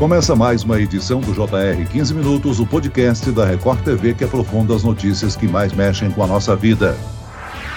[0.00, 4.74] Começa mais uma edição do JR 15 Minutos, o podcast da Record TV que aprofunda
[4.74, 6.96] as notícias que mais mexem com a nossa vida.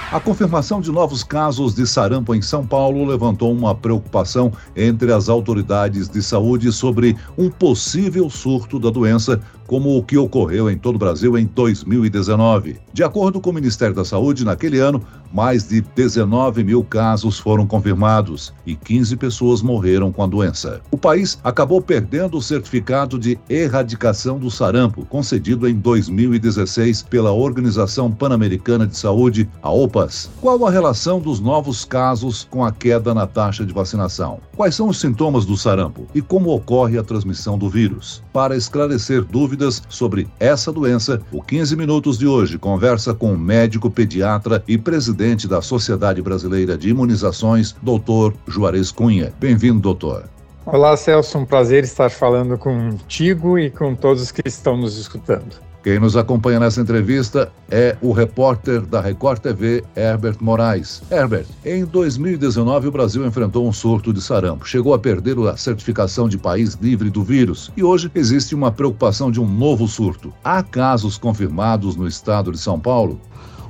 [0.10, 5.28] A confirmação de novos casos de sarampo em São Paulo levantou uma preocupação entre as
[5.28, 10.96] autoridades de saúde sobre um possível surto da doença como o que ocorreu em todo
[10.96, 12.78] o Brasil em 2019.
[12.94, 15.02] De acordo com o Ministério da Saúde, naquele ano,
[15.34, 20.80] mais de 19 mil casos foram confirmados e 15 pessoas morreram com a doença.
[20.92, 28.12] O país acabou perdendo o certificado de erradicação do sarampo, concedido em 2016 pela Organização
[28.12, 30.30] Pan-Americana de Saúde, a OPAS.
[30.40, 34.40] Qual a relação dos novos casos com a queda na taxa de vacinação?
[34.56, 38.22] Quais são os sintomas do sarampo e como ocorre a transmissão do vírus?
[38.32, 43.90] Para esclarecer dúvidas, sobre essa doença, o 15 Minutos de hoje conversa com o médico
[43.90, 49.32] pediatra e presidente da Sociedade Brasileira de Imunizações, doutor Juarez Cunha.
[49.40, 50.26] Bem-vindo, doutor.
[50.66, 51.38] Olá, Celso.
[51.38, 55.56] Um prazer estar falando contigo e com todos que estão nos escutando.
[55.82, 61.02] Quem nos acompanha nessa entrevista é o repórter da Record TV, Herbert Moraes.
[61.10, 64.68] Herbert, em 2019 o Brasil enfrentou um surto de sarampo.
[64.68, 69.32] Chegou a perder a certificação de país livre do vírus e hoje existe uma preocupação
[69.32, 70.34] de um novo surto.
[70.44, 73.22] Há casos confirmados no estado de São Paulo?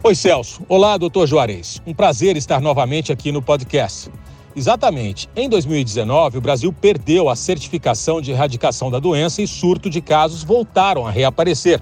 [0.05, 0.61] Oi, Celso.
[0.67, 1.81] Olá, doutor Juarez.
[1.87, 4.11] Um prazer estar novamente aqui no podcast.
[4.53, 5.29] Exatamente.
[5.33, 10.43] Em 2019, o Brasil perdeu a certificação de erradicação da doença e surto de casos
[10.43, 11.81] voltaram a reaparecer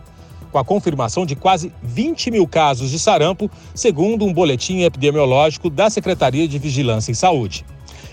[0.51, 5.89] com a confirmação de quase 20 mil casos de sarampo, segundo um boletim epidemiológico da
[5.89, 7.65] Secretaria de Vigilância em Saúde.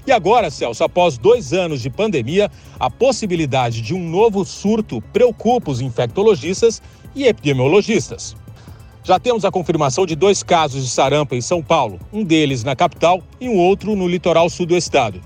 [0.06, 5.70] E agora, Celso, após dois anos de pandemia, a possibilidade de um novo surto preocupa
[5.70, 6.80] os infectologistas
[7.14, 8.37] e epidemiologistas.
[9.08, 12.76] Já temos a confirmação de dois casos de sarampo em São Paulo, um deles na
[12.76, 15.18] capital e um outro no litoral sul do estado.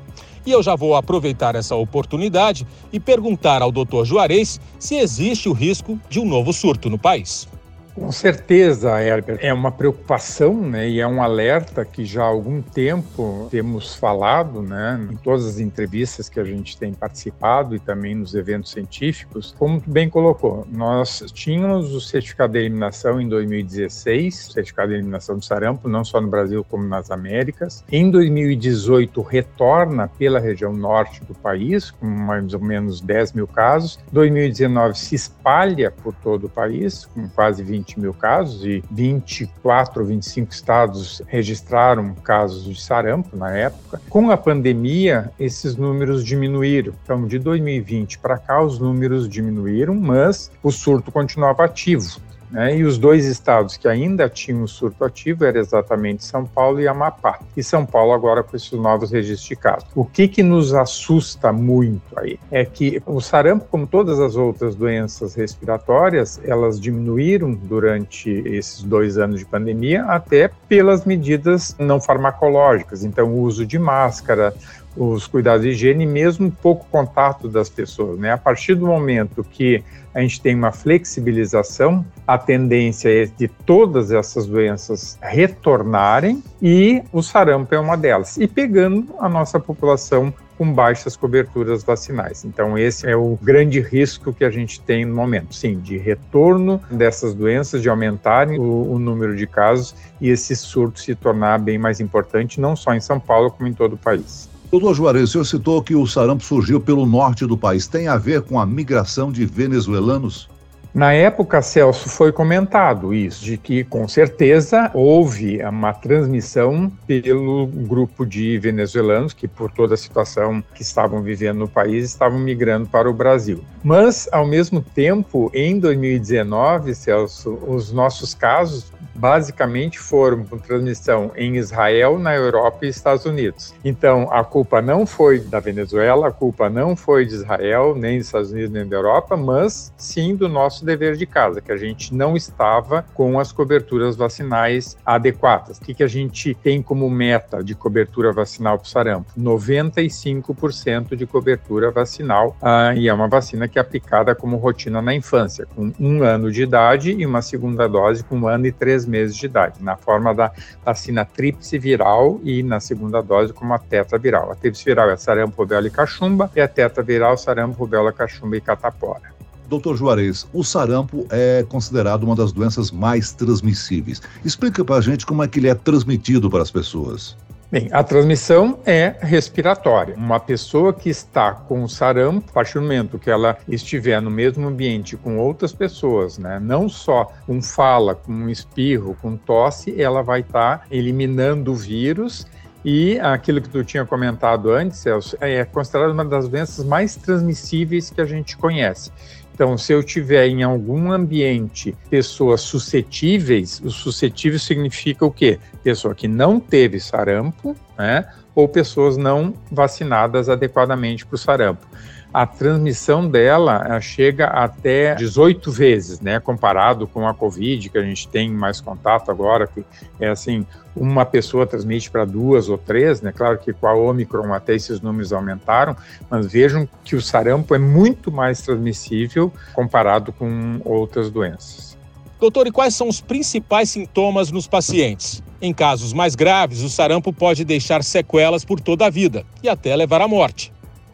[0.47, 4.05] E eu já vou aproveitar essa oportunidade e perguntar ao Dr.
[4.05, 7.49] Juarez se existe o risco de um novo surto no país.
[7.95, 12.63] Com certeza, Herbert, é uma preocupação né, e é um alerta que já há algum
[12.63, 18.15] tempo temos falado né, em todas as entrevistas que a gente tem participado e também
[18.15, 19.55] nos eventos científicos.
[19.59, 25.37] Como tu bem colocou, nós tínhamos o certificado de eliminação em 2016, certificado de eliminação
[25.37, 27.85] do sarampo, não só no Brasil como nas Américas.
[27.93, 33.99] Em 2018, retorna pela região norte do país, com mais ou menos 10 mil casos.
[34.11, 40.01] 2019 se espalha por todo o país, com quase 20 20 mil casos e 24
[40.01, 44.01] ou 25 estados registraram casos de sarampo na época.
[44.09, 46.95] Com a pandemia, esses números diminuíram.
[47.03, 52.21] Então, de 2020 para cá, os números diminuíram, mas o surto continuava ativo.
[52.53, 52.77] Né?
[52.77, 57.41] E os dois estados que ainda tinham surto ativo eram exatamente São Paulo e Amapá.
[57.57, 59.89] E São Paulo agora com esses novos registros de casos.
[59.95, 64.75] O que, que nos assusta muito aí é que o sarampo, como todas as outras
[64.75, 73.03] doenças respiratórias, elas diminuíram durante esses dois anos de pandemia, até pelas medidas não farmacológicas.
[73.03, 74.55] Então, o uso de máscara,
[74.97, 78.19] os cuidados de higiene, mesmo pouco contato das pessoas.
[78.19, 78.33] Né?
[78.33, 79.83] A partir do momento que
[80.15, 87.23] a gente tem uma flexibilização, a tendência é de todas essas doenças retornarem e o
[87.23, 92.45] sarampo é uma delas, e pegando a nossa população com baixas coberturas vacinais.
[92.45, 96.81] Então, esse é o grande risco que a gente tem no momento, sim, de retorno
[96.91, 101.79] dessas doenças, de aumentarem o, o número de casos e esse surto se tornar bem
[101.79, 104.52] mais importante, não só em São Paulo, como em todo o país.
[104.73, 107.87] Doutor Juarez, o senhor citou que o sarampo surgiu pelo norte do país.
[107.87, 110.49] Tem a ver com a migração de venezuelanos?
[110.95, 118.25] Na época, Celso, foi comentado isso, de que com certeza houve uma transmissão pelo grupo
[118.25, 123.11] de venezuelanos que, por toda a situação que estavam vivendo no país, estavam migrando para
[123.11, 123.63] o Brasil.
[123.85, 131.57] Mas, ao mesmo tempo, em 2019, Celso, os nossos casos basicamente foram com transmissão em
[131.57, 133.75] Israel, na Europa e Estados Unidos.
[133.85, 138.27] Então, a culpa não foi da Venezuela, a culpa não foi de Israel, nem dos
[138.27, 142.15] Estados Unidos, nem da Europa, mas sim do nosso dever de casa, que a gente
[142.15, 145.79] não estava com as coberturas vacinais adequadas.
[145.79, 149.33] O que, que a gente tem como meta de cobertura vacinal para o sarampo?
[149.39, 155.15] 95% de cobertura vacinal, ah, e é uma vacina que é aplicada como rotina na
[155.15, 159.02] infância, com um ano de idade e uma segunda dose com um ano e três
[159.07, 160.53] meses de idade, na forma da
[160.85, 164.53] vacina tríplice viral e na segunda dose como a tetraviral.
[164.53, 168.61] A tríplice viral é sarampo, rubéola e cachumba e a tetraviral sarampo, rubéola, cachumba e
[168.61, 169.33] catapora.
[169.69, 174.21] Doutor Juarez, o sarampo é considerado uma das doenças mais transmissíveis.
[174.45, 177.37] Explica para a gente como é que ele é transmitido para as pessoas.
[177.73, 180.15] Bem, a transmissão é respiratória.
[180.15, 184.69] Uma pessoa que está com sarampo, a partir do momento que ela estiver no mesmo
[184.69, 190.41] ambiente com outras pessoas, né, não só com fala, com espirro, com tosse, ela vai
[190.41, 192.47] estar tá eliminando o vírus
[192.85, 198.11] e aquilo que tu tinha comentado antes, Celso, é considerado uma das doenças mais transmissíveis
[198.11, 199.11] que a gente conhece.
[199.55, 205.59] Então, se eu tiver em algum ambiente pessoas suscetíveis, o suscetível significa o quê?
[205.83, 208.25] Pessoa que não teve sarampo, né?
[208.55, 211.87] Ou pessoas não vacinadas adequadamente para o sarampo
[212.33, 218.27] a transmissão dela chega até 18 vezes, né, comparado com a Covid, que a gente
[218.29, 219.85] tem mais contato agora, que
[220.19, 224.53] é assim, uma pessoa transmite para duas ou três, né, claro que com a Omicron
[224.55, 225.95] até esses números aumentaram,
[226.31, 231.99] mas vejam que o sarampo é muito mais transmissível comparado com outras doenças.
[232.41, 235.43] Doutor, e quais são os principais sintomas nos pacientes?
[235.61, 239.95] Em casos mais graves, o sarampo pode deixar sequelas por toda a vida e até
[239.95, 240.73] levar à morte.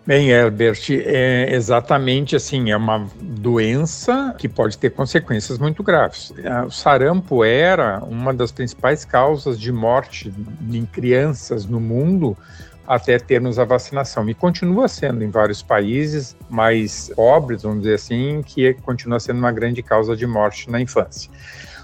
[0.09, 6.33] Bem, Herbert, é exatamente assim, é uma doença que pode ter consequências muito graves.
[6.67, 10.33] O sarampo era uma das principais causas de morte
[10.73, 12.35] em crianças no mundo
[12.87, 14.27] até termos a vacinação.
[14.31, 19.53] E continua sendo em vários países mais pobres, vamos dizer assim, que continua sendo uma
[19.53, 21.31] grande causa de morte na infância.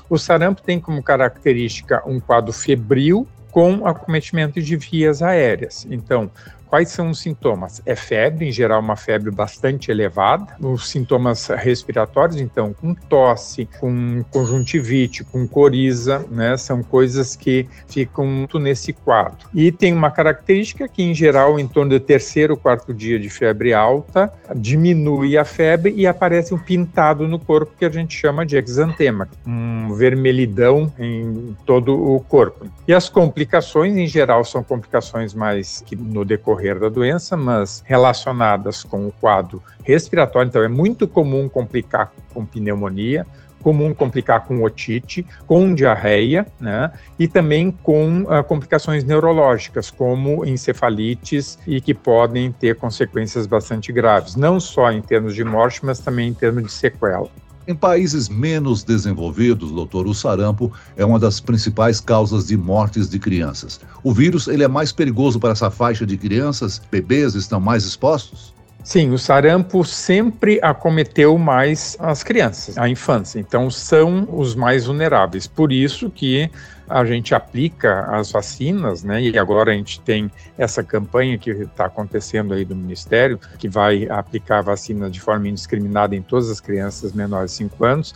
[0.08, 5.86] O sarampo tem como característica um quadro febril com acometimento de vias aéreas.
[5.90, 6.30] Então,
[6.74, 7.80] Quais são os sintomas?
[7.86, 10.56] É febre, em geral, uma febre bastante elevada.
[10.60, 16.56] Os sintomas respiratórios, então, com tosse, com conjuntivite, com coriza, né?
[16.56, 19.46] São coisas que ficam muito nesse quadro.
[19.54, 23.72] E tem uma característica que, em geral, em torno do terceiro, quarto dia de febre
[23.72, 28.56] alta, diminui a febre e aparece um pintado no corpo que a gente chama de
[28.56, 32.66] exantema, um vermelhidão em todo o corpo.
[32.88, 37.82] E as complicações, em geral, são complicações mais que no decorrer decorrer da doença, mas
[37.84, 40.48] relacionadas com o quadro respiratório.
[40.48, 43.26] Então, é muito comum complicar com pneumonia,
[43.62, 46.90] comum complicar com otite, com diarreia, né?
[47.18, 54.36] E também com uh, complicações neurológicas, como encefalites e que podem ter consequências bastante graves,
[54.36, 57.28] não só em termos de morte, mas também em termos de sequela.
[57.66, 63.18] Em países menos desenvolvidos, doutor, o sarampo é uma das principais causas de mortes de
[63.18, 63.80] crianças.
[64.02, 66.80] O vírus ele é mais perigoso para essa faixa de crianças?
[66.90, 68.52] Bebês estão mais expostos?
[68.82, 73.40] Sim, o sarampo sempre acometeu mais as crianças, a infância.
[73.40, 75.46] Então são os mais vulneráveis.
[75.46, 76.50] Por isso que
[76.88, 79.22] a gente aplica as vacinas, né?
[79.22, 84.08] E agora a gente tem essa campanha que está acontecendo aí do Ministério, que vai
[84.08, 88.14] aplicar a vacina de forma indiscriminada em todas as crianças menores de 5 anos.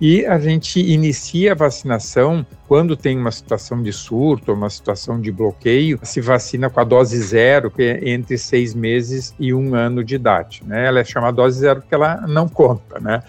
[0.00, 5.32] E a gente inicia a vacinação quando tem uma situação de surto, uma situação de
[5.32, 10.04] bloqueio, se vacina com a dose zero, que é entre seis meses e um ano
[10.04, 10.62] de idade.
[10.64, 10.86] Né?
[10.86, 13.22] Ela é chamada dose zero porque ela não conta, né?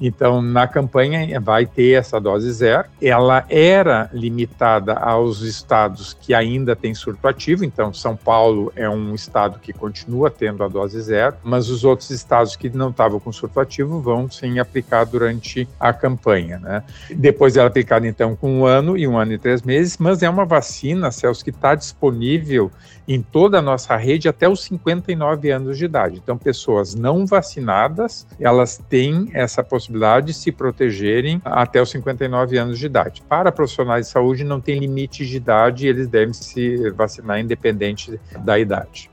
[0.00, 2.88] Então, na campanha vai ter essa dose zero.
[3.02, 9.14] Ela era limitada aos estados que ainda têm surto ativo, então São Paulo é um
[9.14, 13.32] estado que continua tendo a dose zero, mas os outros estados que não estavam com
[13.32, 16.17] surto ativo vão sim aplicar durante a campanha,
[16.58, 16.82] né?
[17.10, 20.22] Depois ela é aplicada então com um ano e um ano e três meses, mas
[20.22, 22.70] é uma vacina, Celso, que está disponível
[23.06, 26.20] em toda a nossa rede até os 59 anos de idade.
[26.22, 32.78] Então, pessoas não vacinadas, elas têm essa possibilidade de se protegerem até os 59 anos
[32.78, 33.22] de idade.
[33.22, 38.58] Para profissionais de saúde, não tem limite de idade, eles devem se vacinar independente da
[38.58, 39.10] idade.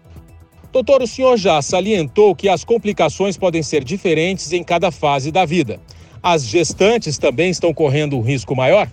[0.76, 5.46] Doutor, o senhor já salientou que as complicações podem ser diferentes em cada fase da
[5.46, 5.80] vida.
[6.28, 8.90] As gestantes também estão correndo um risco maior?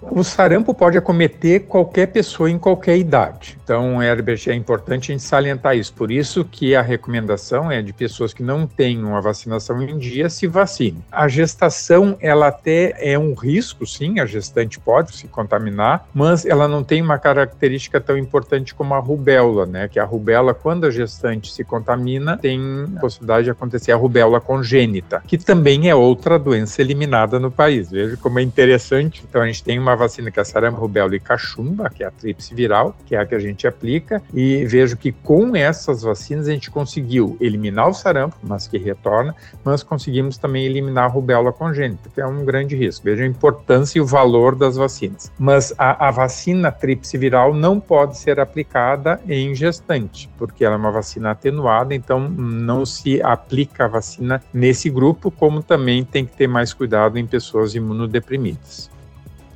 [0.00, 3.57] O sarampo pode acometer qualquer pessoa em qualquer idade.
[3.68, 5.92] Então, Herbert, é importante a gente salientar isso.
[5.92, 10.30] Por isso que a recomendação é de pessoas que não tenham a vacinação em dia
[10.30, 11.04] se vacine.
[11.12, 16.66] A gestação, ela até é um risco, sim, a gestante pode se contaminar, mas ela
[16.66, 19.86] não tem uma característica tão importante como a rubéola, né?
[19.86, 22.58] Que a rubéola, quando a gestante se contamina, tem
[22.98, 27.90] possibilidade de acontecer a rubéola congênita, que também é outra doença eliminada no país.
[27.90, 29.22] Veja como é interessante.
[29.28, 32.06] Então, a gente tem uma vacina que é a sarampo, rubéola e cachumba, que é
[32.06, 36.02] a tríplice viral, que é a que a gente aplica, e vejo que com essas
[36.02, 39.34] vacinas a gente conseguiu eliminar o sarampo, mas que retorna,
[39.64, 43.04] mas conseguimos também eliminar a rubéola congênita, que é um grande risco.
[43.04, 45.32] Veja a importância e o valor das vacinas.
[45.38, 50.78] Mas a, a vacina tríplice viral não pode ser aplicada em gestante, porque ela é
[50.78, 56.36] uma vacina atenuada, então não se aplica a vacina nesse grupo, como também tem que
[56.36, 58.90] ter mais cuidado em pessoas imunodeprimidas.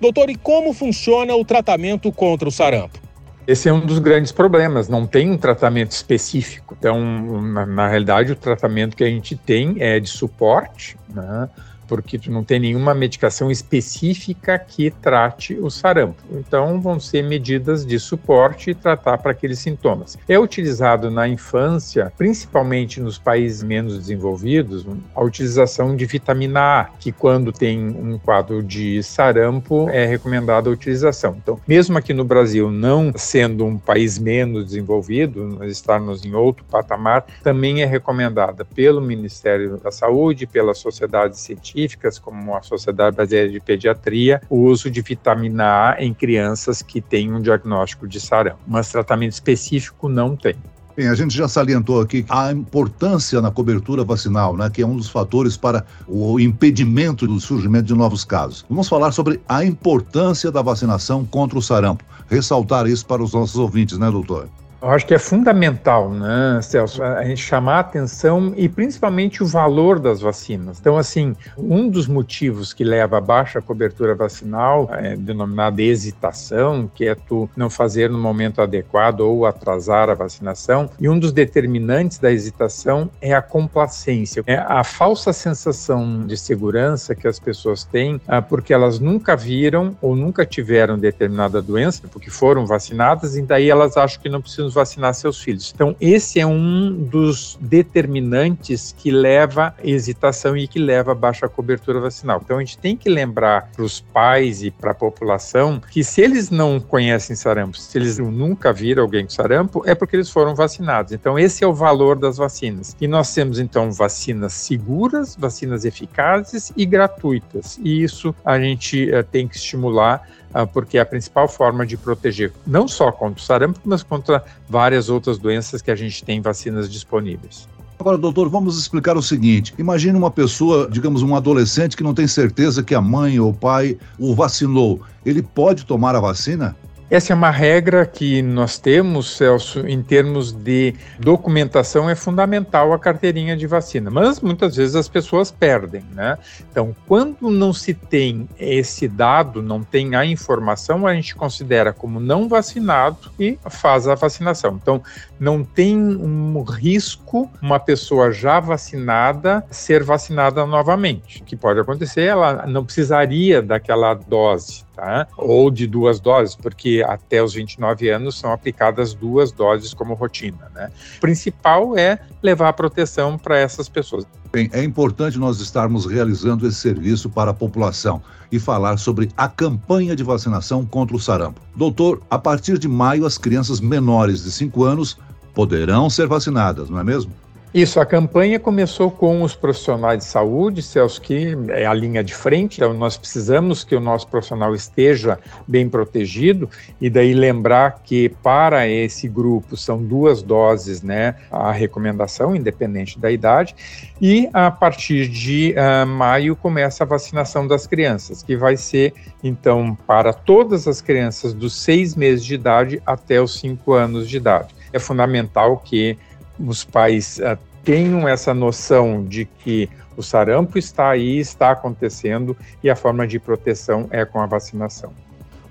[0.00, 2.99] Doutor, e como funciona o tratamento contra o sarampo?
[3.46, 6.76] Esse é um dos grandes problemas, não tem um tratamento específico.
[6.78, 11.49] Então, na, na realidade, o tratamento que a gente tem é de suporte, né?
[11.92, 16.22] Porque tu não tem nenhuma medicação específica que trate o sarampo.
[16.30, 20.16] Então, vão ser medidas de suporte e tratar para aqueles sintomas.
[20.26, 27.12] É utilizado na infância, principalmente nos países menos desenvolvidos, a utilização de vitamina A, que
[27.12, 31.37] quando tem um quadro de sarampo é recomendada a utilização.
[31.42, 36.64] Então, mesmo aqui no Brasil, não sendo um país menos desenvolvido, nós estarmos em outro
[36.64, 43.16] patamar, também é recomendada pelo Ministério da Saúde, pela Sociedade Científica científicas, como a Sociedade
[43.16, 48.20] Brasileira de Pediatria, o uso de vitamina A em crianças que têm um diagnóstico de
[48.20, 48.60] sarampo.
[48.66, 50.54] Mas tratamento específico não tem.
[50.94, 54.96] Bem, a gente já salientou aqui a importância na cobertura vacinal, né, que é um
[54.96, 58.64] dos fatores para o impedimento do surgimento de novos casos.
[58.68, 62.04] Vamos falar sobre a importância da vacinação contra o sarampo.
[62.28, 64.48] Ressaltar isso para os nossos ouvintes, né, doutor?
[64.82, 69.46] Eu acho que é fundamental, né, Celso, a gente chamar a atenção e principalmente o
[69.46, 70.80] valor das vacinas.
[70.80, 77.06] Então, assim, um dos motivos que leva a baixa cobertura vacinal é denominada hesitação, que
[77.06, 80.90] é tu não fazer no momento adequado ou atrasar a vacinação.
[80.98, 87.14] E um dos determinantes da hesitação é a complacência, é a falsa sensação de segurança
[87.14, 92.30] que as pessoas têm ah, porque elas nunca viram ou nunca tiveram determinada doença, porque
[92.30, 95.72] foram vacinadas, e daí elas acham que não precisam vacinar seus filhos.
[95.74, 102.00] Então, esse é um dos determinantes que leva à hesitação e que leva baixa cobertura
[102.00, 102.40] vacinal.
[102.44, 106.20] Então, a gente tem que lembrar para os pais e para a população que se
[106.20, 110.54] eles não conhecem sarampo, se eles nunca viram alguém com sarampo, é porque eles foram
[110.54, 111.12] vacinados.
[111.12, 112.96] Então, esse é o valor das vacinas.
[113.00, 117.78] E nós temos, então, vacinas seguras, vacinas eficazes e gratuitas.
[117.82, 120.28] E isso a gente uh, tem que estimular
[120.73, 125.09] porque é a principal forma de proteger não só contra o sarampo, mas contra várias
[125.09, 127.68] outras doenças que a gente tem vacinas disponíveis.
[127.99, 132.26] Agora, doutor, vamos explicar o seguinte: imagine uma pessoa, digamos, um adolescente que não tem
[132.26, 135.00] certeza que a mãe ou o pai o vacinou.
[135.25, 136.76] Ele pode tomar a vacina?
[137.12, 142.99] Essa é uma regra que nós temos, Celso, em termos de documentação, é fundamental a
[142.99, 146.38] carteirinha de vacina, mas muitas vezes as pessoas perdem, né?
[146.71, 152.19] Então, quando não se tem esse dado, não tem a informação, a gente considera como
[152.19, 154.78] não vacinado e faz a vacinação.
[154.81, 155.02] Então,
[155.38, 161.42] não tem um risco uma pessoa já vacinada ser vacinada novamente.
[161.42, 165.26] O que pode acontecer, ela não precisaria daquela dose tá?
[165.37, 170.70] ou de duas doses, porque até os 29 anos são aplicadas duas doses como rotina.
[170.75, 170.90] Né?
[171.16, 174.26] O principal é levar a proteção para essas pessoas.
[174.52, 179.49] Bem, é importante nós estarmos realizando esse serviço para a população e falar sobre a
[179.49, 181.61] campanha de vacinação contra o sarampo.
[181.75, 185.18] Doutor, a partir de maio, as crianças menores de 5 anos
[185.54, 187.32] poderão ser vacinadas, não é mesmo?
[187.74, 192.34] Isso, a campanha começou com os profissionais de saúde, Celso, que é a linha de
[192.34, 196.68] frente, então nós precisamos que o nosso profissional esteja bem protegido,
[197.00, 203.30] e daí lembrar que para esse grupo são duas doses, né, a recomendação, independente da
[203.30, 203.74] idade,
[204.20, 209.96] e a partir de uh, maio começa a vacinação das crianças, que vai ser, então,
[210.06, 214.74] para todas as crianças dos seis meses de idade até os cinco anos de idade.
[214.92, 216.18] É fundamental que
[216.59, 222.90] os pais uh, tenham essa noção de que o sarampo está aí, está acontecendo e
[222.90, 225.12] a forma de proteção é com a vacinação.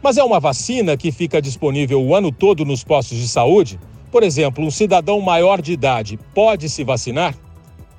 [0.02, 3.80] Mas é uma vacina que fica disponível o ano todo nos postos de saúde?
[4.12, 7.36] Por exemplo, um cidadão maior de idade pode se vacinar?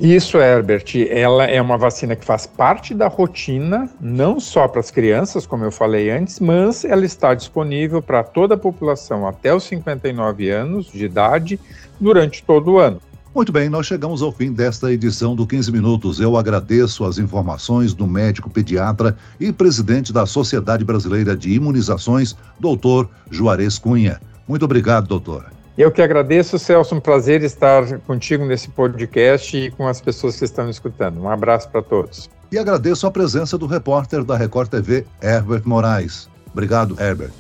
[0.03, 4.91] Isso, Herbert, ela é uma vacina que faz parte da rotina, não só para as
[4.91, 9.63] crianças, como eu falei antes, mas ela está disponível para toda a população até os
[9.63, 11.61] 59 anos de idade
[12.01, 13.01] durante todo o ano.
[13.33, 16.19] Muito bem, nós chegamos ao fim desta edição do 15 Minutos.
[16.19, 23.09] Eu agradeço as informações do médico pediatra e presidente da Sociedade Brasileira de Imunizações, doutor
[23.31, 24.21] Juarez Cunha.
[24.49, 25.62] Muito obrigado, doutor.
[25.77, 26.95] Eu que agradeço, Celso.
[26.95, 31.21] Um prazer estar contigo nesse podcast e com as pessoas que estão escutando.
[31.21, 32.29] Um abraço para todos.
[32.51, 36.29] E agradeço a presença do repórter da Record TV, Herbert Moraes.
[36.53, 37.31] Obrigado, Herbert.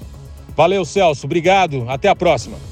[0.56, 1.26] Valeu, Celso.
[1.26, 1.84] Obrigado.
[1.88, 2.71] Até a próxima.